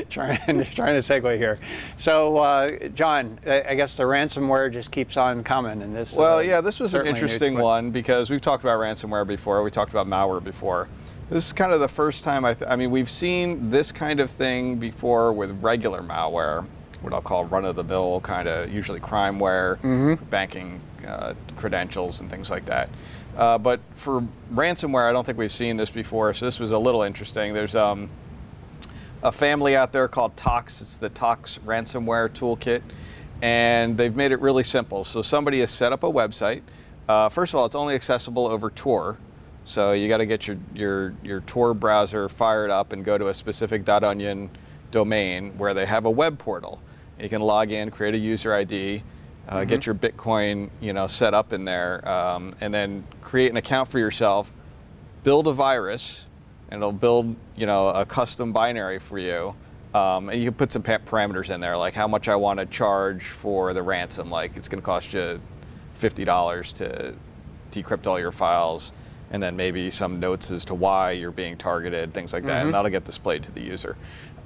[0.11, 1.59] trying trying to segue here.
[1.97, 6.13] So, uh, John, I guess the ransomware just keeps on coming, and this.
[6.15, 9.63] Well, uh, yeah, this was an interesting one because we've talked about ransomware before.
[9.63, 10.89] We talked about malware before.
[11.31, 14.21] This is kind of the first time I, th- I mean, we've seen this kind
[14.21, 16.67] of thing before with regular malware,
[17.01, 20.25] what I'll call run-of-the-mill kind of, usually crimeware, Mm-hmm.
[20.27, 22.89] banking uh, credentials and things like that.
[23.37, 26.33] Uh, but for ransomware, I don't think we've seen this before.
[26.35, 27.55] So this was a little interesting.
[27.55, 28.11] There's um,
[29.23, 30.81] a family out there called Tox.
[30.83, 32.83] It's the Tox ransomware toolkit,
[33.41, 35.05] and they've made it really simple.
[35.05, 36.63] So somebody has set up a website.
[37.09, 39.19] Uh, first of all, it's only accessible over Tor,
[39.65, 43.29] so you got to get your, your your Tor browser fired up and go to
[43.29, 44.51] a specific .onion
[44.91, 46.81] domain where they have a web portal.
[47.19, 49.03] You can log in, create a user ID,
[49.49, 53.57] uh, get your Bitcoin, you know, set up in there, um, and then create an
[53.57, 54.55] account for yourself.
[55.25, 56.27] Build a virus,
[56.71, 59.55] and it'll build, you know, a custom binary for you.
[59.95, 62.61] Um, and you can put some pa- parameters in there, like how much I want
[62.61, 64.31] to charge for the ransom.
[64.31, 65.39] Like it's going to cost you
[65.93, 67.15] fifty dollars to
[67.71, 68.93] decrypt all your files,
[69.33, 72.75] and then maybe some notes as to why you're being targeted, things like that, and
[72.75, 73.97] that'll get displayed to the user.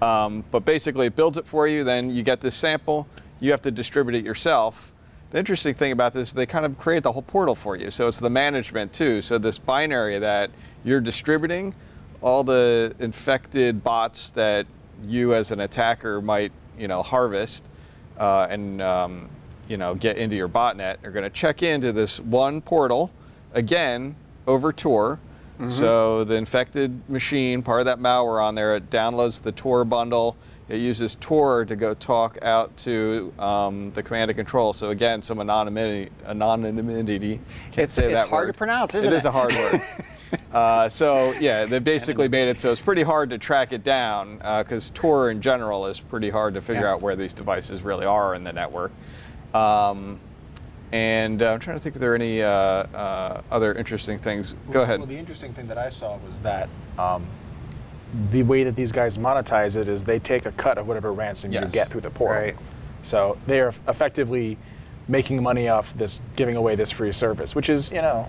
[0.02, 1.84] Um, but basically, it builds it for you.
[1.84, 3.06] Then you get this sample.
[3.40, 4.92] You have to distribute it yourself.
[5.30, 7.90] The interesting thing about this, they kind of create the whole portal for you.
[7.90, 9.20] So it's the management too.
[9.22, 10.50] So this binary that
[10.84, 11.74] you're distributing,
[12.20, 14.66] all the infected bots that
[15.04, 17.68] you as an attacker might, you know, harvest
[18.18, 19.28] uh, and um,
[19.68, 23.10] you know get into your botnet are going to check into this one portal
[23.52, 24.14] again
[24.46, 25.20] over Tor.
[25.68, 30.36] So the infected machine, part of that malware on there, it downloads the Tor bundle.
[30.68, 34.72] It uses Tor to go talk out to um, the command and control.
[34.72, 36.10] So again, some anonymity.
[36.26, 37.36] Anonymity.
[37.66, 38.52] Can't It's- say it's that hard word.
[38.52, 39.14] to pronounce, isn't it?
[39.14, 39.80] It is a hard word.
[40.52, 44.38] Uh, so yeah, they basically made it so it's pretty hard to track it down
[44.38, 46.94] because Tor in general is pretty hard to figure Yeah.
[46.94, 48.90] out where these devices really are in the network.
[49.54, 50.18] Um,
[50.90, 54.56] and uh, I'm trying to think if there are any uh, uh, other interesting things.
[54.72, 54.98] Go ahead.
[54.98, 57.24] Well, the interesting thing that I saw was that um,
[58.30, 61.52] the way that these guys monetize it is they take a cut of whatever ransom
[61.52, 62.42] you get through the portal.
[62.42, 62.56] Right.
[63.02, 64.58] So they are effectively
[65.08, 68.28] making money off this, giving away this free service, which is, you know,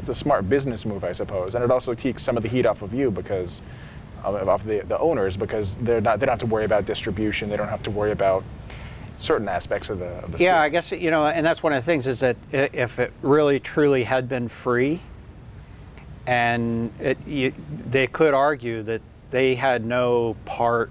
[0.00, 2.66] it's a smart business move, I suppose, and it also takes some of the heat
[2.66, 3.60] off of you because
[4.24, 7.48] of off the, the owners because they're not they don't have to worry about distribution,
[7.48, 8.42] they don't have to worry about
[9.18, 10.60] certain aspects of the of the Yeah.
[10.60, 13.60] I guess you know, and that's one of the things is that if it really
[13.60, 15.00] truly had been free,
[16.28, 20.90] and it, you, they could argue that they had no part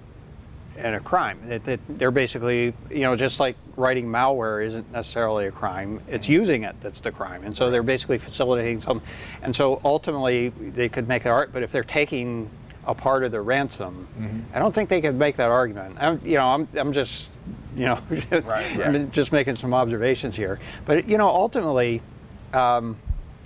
[0.76, 1.38] in a crime.
[1.44, 6.00] That, that they're basically, you know, just like writing malware isn't necessarily a crime.
[6.08, 9.00] It's using it that's the crime, and so they're basically facilitating some.
[9.40, 11.52] And so ultimately, they could make that art.
[11.52, 12.50] But if they're taking
[12.84, 14.08] a part of the ransom,
[14.52, 15.98] I don't think they could make that argument.
[16.00, 17.30] I'm, you know, I'm, I'm just,
[17.76, 18.00] you know,
[18.82, 20.58] I'm just making some observations here.
[20.84, 22.02] But you know, ultimately,
[22.52, 22.96] um,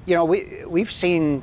[0.07, 1.43] you know, we we've seen.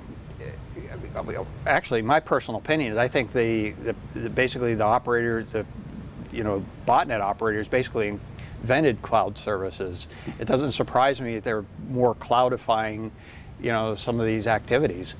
[1.15, 5.65] Uh, Actually, my personal opinion is I think the, the, the basically the operators, the
[6.31, 8.19] you know botnet operators, basically
[8.61, 10.07] invented cloud services.
[10.39, 13.11] It doesn't surprise me that they're more cloudifying,
[13.61, 15.15] you know, some of these activities.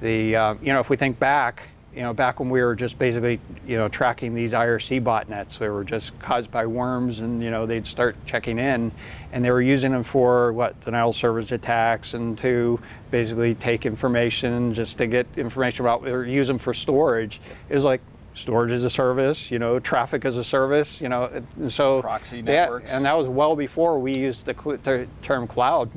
[0.00, 2.98] The uh, you know if we think back, you know, back when we were just
[2.98, 7.50] basically you know tracking these IRC botnets, they were just caused by worms, and you
[7.50, 8.92] know they'd start checking in,
[9.32, 13.84] and they were using them for what denial of service attacks and to basically take
[13.84, 17.40] information just to get information about or use them for storage.
[17.68, 18.00] It was like
[18.34, 21.24] storage as a service, you know, traffic as a service, you know,
[21.56, 22.90] and so Proxy yeah, networks.
[22.90, 25.90] and that was well before we used the cl- ter- term cloud.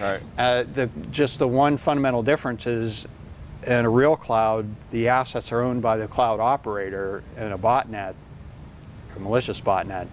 [0.00, 0.20] Right.
[0.36, 3.06] Uh, the, just the one fundamental difference is
[3.66, 7.22] in a real cloud, the assets are owned by the cloud operator.
[7.36, 8.14] In a botnet,
[9.14, 10.08] a malicious botnet,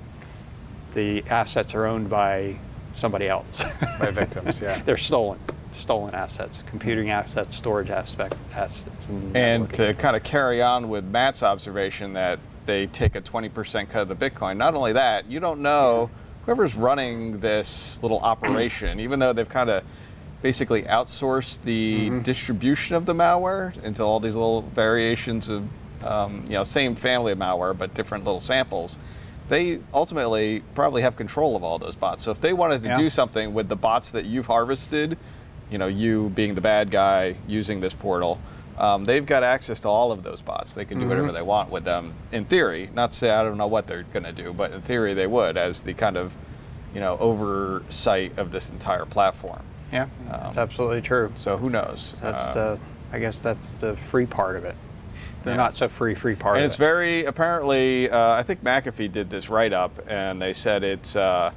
[0.94, 2.58] the assets are owned by
[2.96, 3.63] somebody else.
[4.00, 4.82] by victims, yeah.
[4.82, 5.39] They're stolen,
[5.72, 11.06] stolen assets, computing assets, storage aspects, assets, and, And to kind of carry on with
[11.06, 15.39] Matt's observation that they take a 20% cut of the Bitcoin, not only that, you
[15.39, 16.10] don't know
[16.46, 19.84] whoever's running this little operation, even though they've kind of
[20.47, 25.63] basically outsource the distribution of the malware into all these little variations of,
[26.03, 28.99] um, you know, same family of malware, but different little samples.
[29.49, 32.23] they ultimately probably have control of all those bots.
[32.23, 32.95] So if they wanted to Yeah.
[32.97, 35.17] do something with the bots that you've harvested,
[35.69, 38.39] you know, you being the bad guy using this portal,
[38.77, 40.73] um, they've got access to all of those bots.
[40.73, 42.13] They can do whatever they want with them.
[42.32, 44.82] In theory, not to say I don't know what they're going to do, but in
[44.82, 46.38] theory they would as the kind of,
[46.93, 49.62] you know, oversight of this entire platform.
[49.93, 51.32] Yeah, that's absolutely true.
[51.36, 52.15] So who knows?
[52.21, 52.77] That's Uh,
[53.12, 54.75] the, I guess that's the free part of it.
[55.43, 55.58] The Yeah.
[55.58, 56.79] not so free free part and of it's it.
[56.79, 58.10] very apparently.
[58.10, 61.51] Uh, I think McAfee did this write up, and they said it's uh,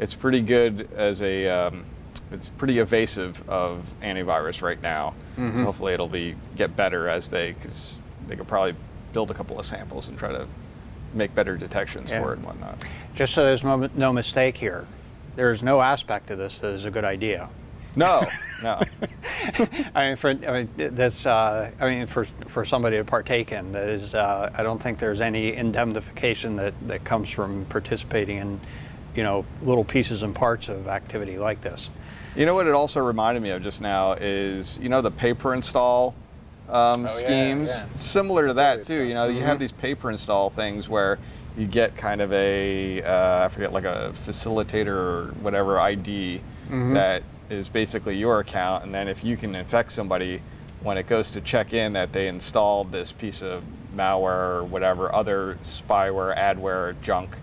[0.00, 1.84] it's pretty good as a um,
[2.30, 5.14] it's pretty evasive of antivirus right now.
[5.36, 5.58] Mm-hmm.
[5.58, 8.74] So hopefully it'll be get better as they because they could probably
[9.12, 10.46] build a couple of samples and try to
[11.12, 12.22] make better detections Yeah.
[12.22, 12.82] for it and whatnot.
[13.14, 14.86] Just so there's no, no mistake here,
[15.36, 17.50] there is no aspect of this that is a good idea.
[17.94, 18.26] No,
[18.62, 18.80] no.
[19.94, 23.72] I mean, for I mean, that's uh, I mean, for for somebody to partake in,
[23.72, 28.60] that is, uh, I don't think there's any indemnification that that comes from participating in,
[29.14, 31.90] you know, little pieces and parts of activity like this.
[32.34, 35.34] You know what it also reminded me of just now is you know the pay
[35.34, 36.14] per install
[36.70, 37.70] um, Oh, schemes.
[37.70, 37.84] yeah.
[37.94, 39.02] Similar to that too.
[39.02, 41.18] You know you have these pay per install things where
[41.58, 47.22] you get kind of a uh, I forget like a facilitator or whatever ID that
[47.52, 50.40] is basically your account, and then if you can infect somebody
[50.82, 53.62] when it goes to check in that they installed this piece of
[53.94, 57.36] malware or whatever other spyware, adware, junk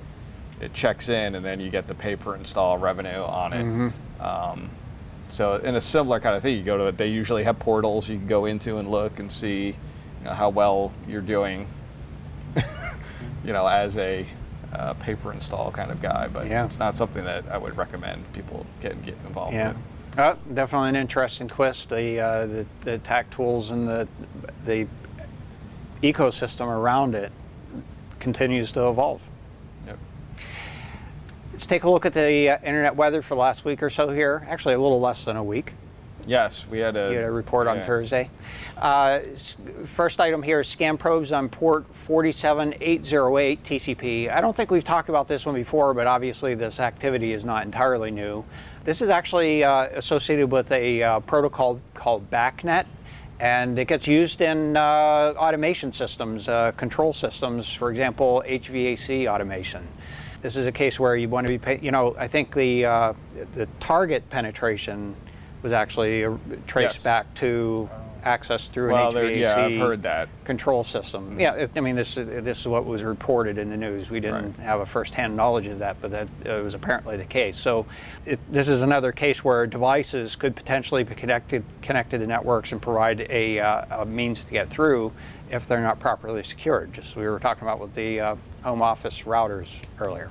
[0.59, 3.93] it checks in and then you get the pay per install revenue on it.
[4.21, 4.69] Um,
[5.29, 6.97] so in a similar kind of thing, you go to it.
[6.97, 9.75] They usually have portals you can go into and look and see, you
[10.25, 11.65] know, how well you're doing.
[13.45, 14.25] you know, as a
[14.73, 16.65] uh, pay per install kind of guy, but Yeah.
[16.65, 19.69] it's not something that I would recommend people get get involved Yeah.
[19.69, 19.77] with.
[20.17, 21.89] Uh, definitely an interesting twist.
[21.89, 24.07] The, uh, the the attack tools and the
[24.65, 24.87] the
[26.01, 27.31] ecosystem around it
[28.19, 29.21] continues to evolve.
[29.85, 29.99] Yep.
[31.51, 34.09] Let's take a look at the uh, internet weather for the last week or so
[34.09, 34.45] here.
[34.49, 35.73] Actually, a little less than a week.
[36.27, 37.81] Yes, we had a, had a report on.
[37.81, 38.29] Thursday.
[38.77, 39.19] Uh,
[39.85, 44.31] first item here is scan probes on port 47808 TCP.
[44.31, 47.63] I don't think we've talked about this one before, but obviously this activity is not
[47.63, 48.45] entirely new.
[48.89, 52.87] This is actually uh, associated with a uh, protocol called BACnet,
[53.39, 54.79] and it gets used in uh,
[55.37, 59.87] automation systems, uh, control systems, for example, HVAC automation.
[60.41, 62.85] This is a case where you want to be, pay, you know, I think the
[62.85, 63.13] uh,
[63.53, 65.15] the target penetration
[65.61, 67.03] was actually uh, traced Yes.
[67.03, 67.87] back to
[68.23, 70.29] access through Well, an HVAC yeah, I've heard that.
[70.43, 71.39] control system.
[71.39, 74.09] Yeah, if, I mean this is this is what was reported in the news.
[74.09, 74.65] We didn't Right.
[74.65, 77.57] have a first-hand knowledge of that, but that uh, was apparently the case.
[77.57, 77.85] So
[78.25, 82.81] it, this is another case where devices could potentially be connected connected to networks and
[82.81, 85.11] provide a, uh, a means to get through
[85.49, 86.93] if they're not properly secured.
[86.93, 90.29] Just we were talking about with the uh, home office routers earlier.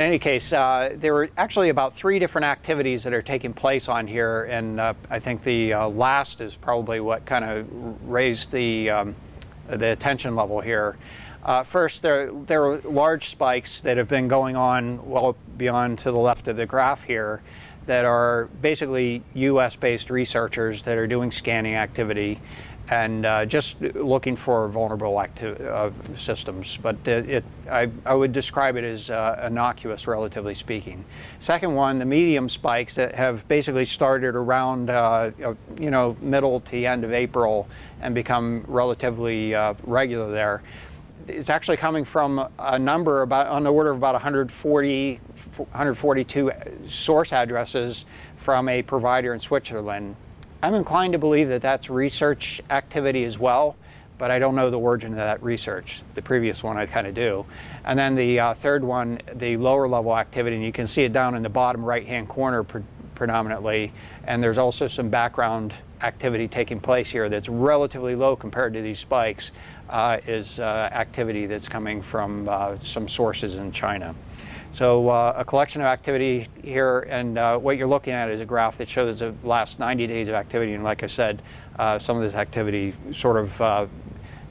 [0.00, 3.86] In any case, uh, there were actually about three different activities that are taking place
[3.86, 8.50] on here, and uh, I think the uh, last is probably what kind of raised
[8.50, 9.14] the um,
[9.68, 10.96] the attention level here.
[11.44, 16.10] Uh, first, there there are large spikes that have been going on well beyond to
[16.10, 17.42] the left of the graph here,
[17.86, 22.40] that are basically U.S.-based researchers that are doing scanning activity
[22.90, 26.76] and uh, just looking for vulnerable uh, systems.
[26.76, 31.04] But it, it, I, I would describe it as uh, innocuous, relatively speaking.
[31.38, 35.30] Second one, the medium spikes that have basically started around uh,
[35.78, 37.68] you know middle to end of April
[38.00, 40.62] and become relatively uh, regular there.
[41.28, 45.14] It's actually coming from a number about on the order of about 140,
[45.56, 46.52] 142
[46.86, 48.04] source addresses
[48.36, 50.16] from a provider in Switzerland.
[50.62, 53.76] I'm inclined to believe that that's research activity as well,
[54.18, 56.02] but I don't know the origin of that research.
[56.14, 57.46] The previous one I kind of do.
[57.84, 61.12] And then the uh, third one, the lower level activity, and you can see it
[61.12, 62.82] down in the bottom right hand corner pre-
[63.14, 63.92] predominantly.
[64.24, 68.98] And there's also some background activity taking place here that's relatively low compared to these
[68.98, 69.52] spikes,
[70.26, 74.14] is uh, activity that's coming from uh, some sources in China.
[74.72, 78.44] So uh, a collection of activity here, and uh, what you're looking at is a
[78.44, 80.74] graph that shows the last 90 days of activity.
[80.74, 81.42] And like I said,
[81.78, 83.86] uh, some of this activity sort of uh,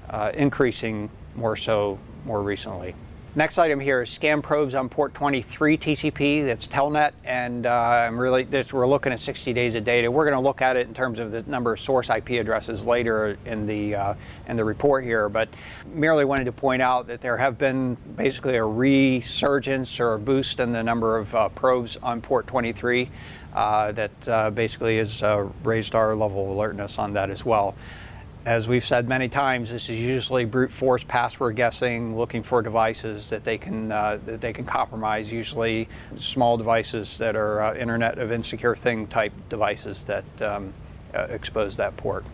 [0.09, 2.95] uh, increasing more so more recently.
[3.35, 6.45] Next item here is scan probes on port 23 TCP.
[6.45, 10.09] That's Telnet, and uh, I'm really this, we're looking at 60 days of data.
[10.09, 12.87] We're going to look at it in terms of the number of source IP addresses
[12.87, 14.13] later in the uh,
[14.47, 15.29] in the report here.
[15.29, 15.49] But
[15.93, 20.59] merely wanted to point out that there have been basically a resurgence or a boost
[20.59, 23.11] in the number of uh, probes on port 23
[23.53, 27.75] uh, that uh, basically has uh, raised our level of alertness on that as well.
[28.49, 33.29] As we've said many times, this is usually brute force password guessing, looking for devices
[33.29, 35.31] that they can uh, that they can compromise.
[35.31, 35.87] Usually,
[36.17, 40.73] small devices that are uh, Internet of Insecure Thing type devices that um,
[41.13, 42.25] uh, expose that port.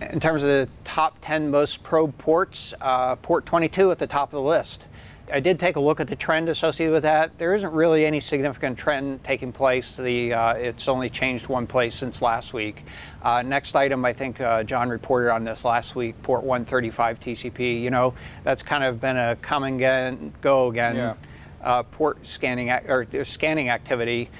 [0.00, 4.28] In terms of the top 10 most probed ports, uh, port 22 at the top
[4.28, 4.86] of the list.
[5.32, 7.36] I did take a look at the trend associated with that.
[7.38, 9.96] There isn't really any significant trend taking place.
[9.96, 12.84] The uh, it's only changed one place since last week.
[13.22, 16.20] Uh, next item, I think uh, John reported on this last week.
[16.22, 17.80] Port 135 TCP.
[17.80, 18.14] You know,
[18.44, 20.96] that's kind of been a come and again, go again.
[20.96, 21.14] Yeah.
[21.60, 24.30] Uh, port scanning or scanning activity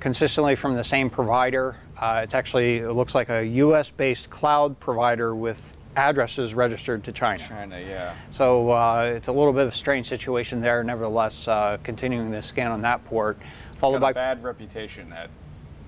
[0.00, 1.76] consistently from the same provider.
[1.98, 7.42] Uh, it's actually it looks like a U.S.-based cloud provider with addresses registered to China.
[7.42, 8.14] China, yeah.
[8.30, 10.82] So uh, it's a little bit of a strange situation there.
[10.84, 13.38] Nevertheless, uh, continuing the scan on that port,
[13.76, 15.30] followed by a bad reputation that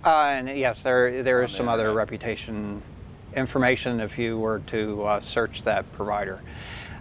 [0.04, 2.82] uh, and yes, there there is On the some other reputation
[3.34, 6.40] information if you were to uh, search that provider.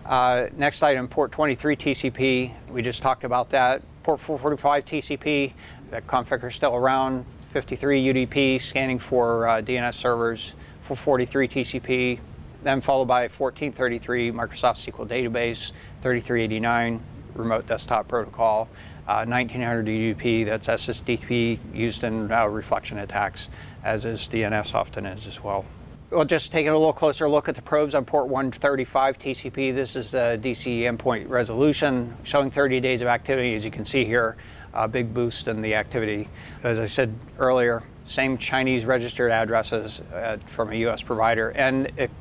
[0.05, 2.53] Uh, next item, port 23 TCP.
[2.69, 3.81] We just talked about that.
[4.03, 5.53] Port 445 TCP.
[5.91, 7.25] That Conficker is still around.
[7.25, 10.53] 53 UDP scanning for uh, DNS servers.
[10.81, 12.19] 443 TCP.
[12.65, 15.71] Then followed by 1433 Microsoft SQL database.
[16.01, 16.99] 3389
[17.35, 18.67] remote desktop protocol.
[19.07, 23.51] Uh, 1900 UDP, that's SSDP used in uh, reflection attacks,
[23.83, 25.63] as is DNS often is as well.
[26.09, 29.75] Well, just taking a little closer look at the probes on port 135 TCP.
[29.75, 33.53] This is the DCE endpoint resolution showing 30 days of activity.
[33.53, 34.37] As you can see here,
[34.73, 36.29] a big boost in the activity.
[36.63, 41.01] As I said earlier, same Chinese registered addresses uh, from a U.S.
[41.01, 42.11] provider, and it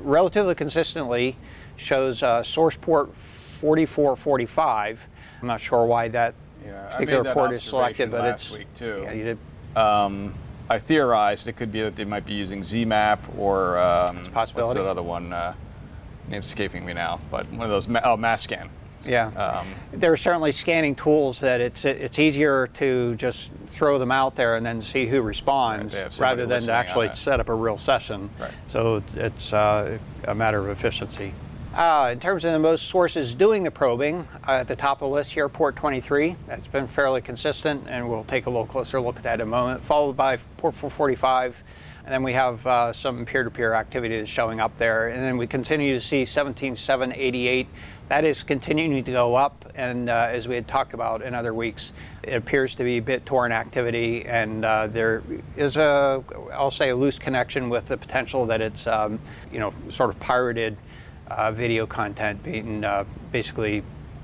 [0.00, 1.36] relatively consistently
[1.76, 5.08] shows uh, source port 4445.
[5.40, 6.34] I'm not sure why that
[6.64, 9.02] Yeah, particular that port is selected, but last it's week, too.
[9.04, 9.38] Yeah, you did.
[9.76, 10.34] um,
[10.70, 14.80] I theorized it could be that they might be using ZMAP or um, possibility.
[14.80, 15.32] What's that other one?
[15.32, 15.54] Uh,
[16.28, 18.68] name's escaping me now, but one of those ma- oh, masscan.
[19.04, 19.28] Yeah.
[19.28, 24.36] Um, there are certainly scanning tools that it's it's easier to just throw them out
[24.36, 27.40] there and then see who responds Right, they have somebody rather than to actually set
[27.40, 28.30] up a real session.
[28.38, 28.52] Right.
[28.66, 31.34] So it's uh, a matter of efficiency.
[31.74, 35.08] Uh, in terms of the most sources doing the probing, uh, at the top of
[35.10, 36.34] the list here, port 23.
[36.46, 39.46] That's been fairly consistent, and we'll take a little closer look at that in a
[39.46, 39.84] moment.
[39.84, 41.62] Followed by port 445,
[42.04, 45.46] and then we have uh, some peer-to-peer activity that's showing up there, and then we
[45.46, 47.68] continue to see 17788.
[48.08, 51.52] That is continuing to go up, and uh, as we had talked about in other
[51.52, 51.92] weeks,
[52.22, 55.22] it appears to be BitTorrent activity, and uh, there
[55.56, 59.20] is a, I'll say, a loose connection with the potential that it's, um,
[59.52, 60.78] you know, sort of pirated
[61.26, 63.82] uh, video content being uh, basically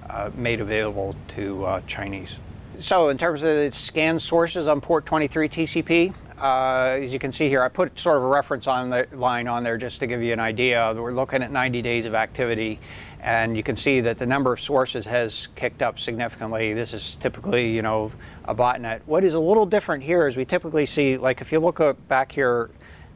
[0.09, 2.39] uh, made available to uh, Chinese.
[2.78, 7.30] So, in terms of the scan sources on port 23 TCP, uh, as you can
[7.30, 10.07] see here, I put sort of a reference on the line on there just to
[10.07, 10.93] give you an idea.
[10.97, 12.80] We're looking at 90 days of activity,
[13.25, 16.75] and you can see that the number of sources has kicked up significantly.
[16.75, 18.12] This is typically, you know,
[18.45, 19.01] a botnet.
[19.07, 22.33] What is a little different here is we typically see, like, if you look back
[22.33, 22.70] here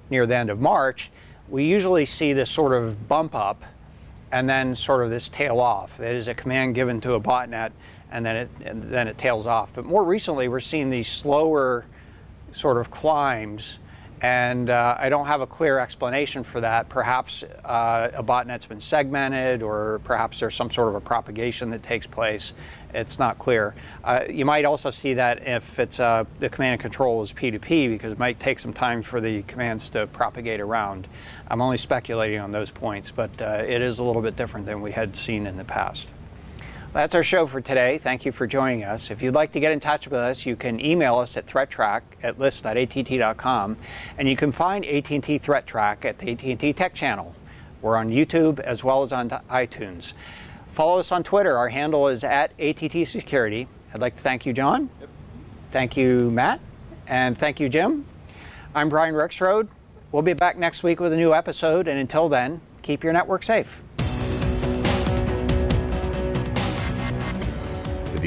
[0.09, 1.11] near the end of March,
[1.47, 3.63] we usually see this sort of bump up
[4.33, 5.99] and then sort of this tail off.
[5.99, 7.73] That is a command given to a botnet,
[8.11, 9.75] and then it and then it tails off.
[9.75, 11.85] But more recently, we're seeing these slower
[12.51, 13.79] sort of climbs,
[14.21, 16.89] and uh, I don't have a clear explanation for that.
[16.89, 21.83] Perhaps uh, a botnet's been segmented, or perhaps there's some sort of a propagation that
[21.83, 22.55] takes place.
[22.93, 23.75] It's not clear.
[24.03, 27.89] Uh, you might also see that if it's uh, the command and control is P2P,
[27.89, 31.07] because it might take some time for the commands to propagate around.
[31.49, 34.81] I'm only speculating on those points, but uh, it is a little bit different than
[34.81, 36.09] we had seen in the past.
[36.95, 37.99] That's our show for today.
[37.99, 39.11] Thank you for joining us.
[39.11, 42.01] If you'd like to get in touch with us, you can email us at threattraq
[42.23, 43.77] at list.att.com,
[44.17, 47.35] and you can find AT&T ThreatTraq at the AT&T Tech Channel.
[47.83, 50.15] We're on YouTube as well as on iTunes.
[50.69, 51.57] Follow us on Twitter.
[51.59, 53.69] Our handle is at ATT Security.
[53.93, 54.89] I'd like to thank you, John.
[55.71, 56.61] Thank you, Matt.
[57.07, 58.07] And thank you, Jim.
[58.75, 59.69] I'm Brian Rexroad.
[60.11, 63.43] We'll be back next week with a new episode, and until then, keep your network
[63.43, 63.83] safe.